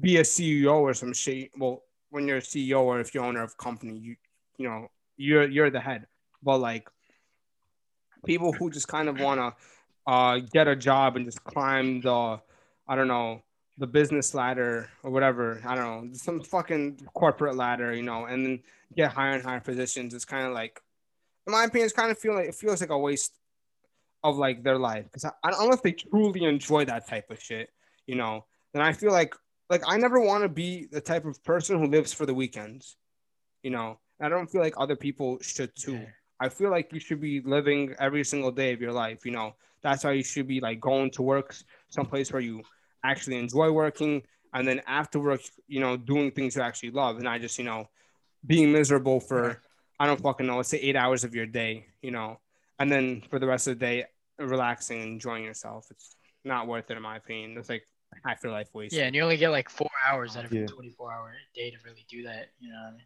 [0.00, 1.50] be a CEO or some shit.
[1.58, 4.16] Well, when you're a CEO or if you're owner of a company, you
[4.56, 6.06] you know you're you're the head.
[6.42, 6.88] But like
[8.24, 9.54] people who just kind of want to
[10.06, 12.40] uh, get a job and just climb the
[12.88, 13.42] I don't know
[13.78, 15.60] the business ladder or whatever.
[15.66, 18.62] I don't know some fucking corporate ladder, you know, and then
[18.96, 20.14] get higher and higher positions.
[20.14, 20.80] It's kind of like,
[21.46, 23.32] in my opinion, it's kind of feel like it feels like a waste
[24.22, 27.70] of like their life because I, I unless they truly enjoy that type of shit,
[28.06, 29.34] you know, then I feel like
[29.68, 32.96] like I never want to be the type of person who lives for the weekends,
[33.62, 33.98] you know.
[34.20, 36.04] I don't feel like other people should too.
[36.40, 39.54] I feel like you should be living every single day of your life, you know.
[39.82, 41.54] That's why you should be like going to work
[41.88, 42.62] someplace where you
[43.02, 44.22] actually enjoy working
[44.52, 47.64] and then after work, you know, doing things you actually love and I just, you
[47.64, 47.86] know,
[48.46, 49.60] being miserable for
[49.98, 52.38] I don't fucking know, let's say eight hours of your day, you know,
[52.78, 54.04] and then for the rest of the day
[54.38, 55.86] relaxing and enjoying yourself.
[55.90, 57.56] It's not worth it in my opinion.
[57.58, 57.84] It's like
[58.24, 58.98] half your life wasted.
[58.98, 60.62] Yeah, and you only get like four hours out of Yeah.
[60.62, 62.48] a 24 hour day to really do that.
[62.58, 63.02] You know what I mean?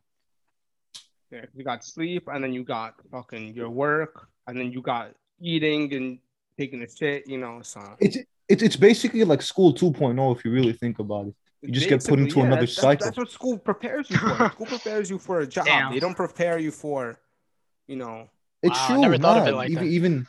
[1.32, 5.14] Yeah, you got sleep, and then you got fucking your work, and then you got
[5.40, 6.18] eating and
[6.56, 7.60] taking a shit, you know.
[7.62, 8.18] So It's
[8.48, 11.34] it's it's basically like school 2.0 if you really think about it.
[11.64, 13.06] You just get put into yeah, another that's, cycle.
[13.06, 14.50] That's what school prepares you for.
[14.52, 15.64] school prepares you for a job.
[15.64, 15.92] Damn.
[15.92, 17.18] They don't prepare you for,
[17.86, 18.28] you know.
[18.62, 19.00] It's Wow, I true.
[19.00, 19.90] never thought of it like even, that.
[19.90, 20.26] even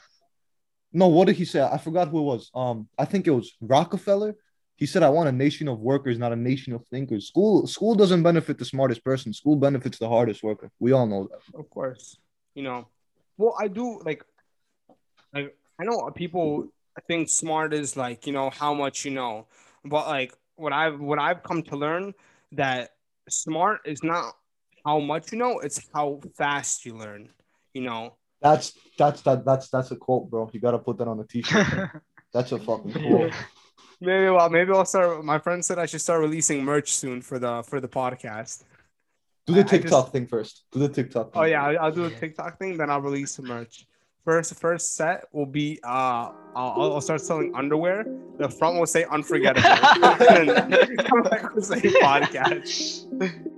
[0.93, 1.62] no, what did he say?
[1.62, 2.50] I forgot who it was.
[2.56, 4.36] Um, I think it was Rockefeller.
[4.78, 7.95] He said, "I want a nation of workers, not a nation of thinkers." School school
[7.95, 9.34] doesn't benefit the smartest person.
[9.34, 10.71] School benefits the hardest worker.
[10.80, 11.60] We all know that.
[11.60, 12.17] Of course,
[12.54, 12.88] you know.
[13.38, 14.24] Well, I do like,
[15.34, 16.69] like I know people
[17.08, 19.48] think smart is like you know how much you know,
[19.84, 22.13] but like what I've what I've come to learn
[22.54, 22.91] that
[23.30, 24.34] smart is not
[24.86, 27.30] how much you know, it's how fast you learn.
[27.74, 30.50] You know, That's that's that that's that's a quote, bro.
[30.54, 31.89] You gotta put that on a t-shirt.
[32.34, 33.34] that's a fucking quote.
[34.00, 35.24] maybe well maybe I'll start.
[35.26, 38.63] My friend said I should start releasing merch soon for the for the podcast.
[39.46, 40.63] Do the I just- TikTok thing first.
[40.72, 41.28] Do the TikTok.
[41.28, 41.41] Oh, thing.
[41.41, 43.86] Oh yeah, I'll, I'll do the TikTok thing, then I'll release some merch.
[44.26, 48.06] First, first set will be uh, I'll, I'll start selling underwear.
[48.40, 49.70] The front will say unforgettable,
[50.30, 53.52] and the back will say podcast.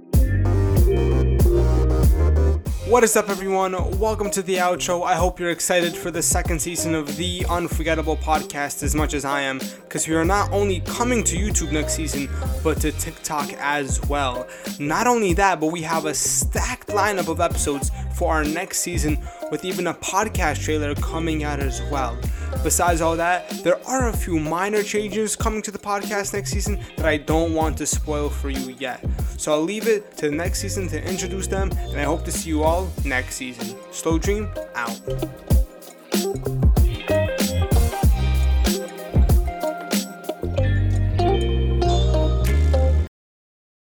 [2.87, 3.73] What is up, everyone?
[3.99, 5.03] Welcome to the outro.
[5.03, 9.25] I hope you're excited for the second season of the Unforgettable podcast as much as
[9.25, 12.29] I am, because we are not only coming to YouTube next season,
[12.63, 14.47] but to TikTok as well.
[14.79, 19.19] Not only that, but we have a stacked lineup of episodes for our next season,
[19.51, 22.17] with even a podcast trailer coming out as well.
[22.63, 26.79] Besides all that, there are a few minor changes coming to the podcast next season
[26.97, 29.03] that I don't want to spoil for you yet.
[29.37, 32.31] So I'll leave it to the next season to introduce them, and I hope to
[32.31, 33.77] see you all next season.
[33.91, 36.56] SlowDream out.